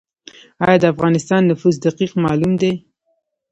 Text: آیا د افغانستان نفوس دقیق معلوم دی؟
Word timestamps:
آیا 0.65 0.77
د 0.81 0.85
افغانستان 0.93 1.41
نفوس 1.51 1.75
دقیق 1.85 2.11
معلوم 2.23 2.53
دی؟ 2.61 2.71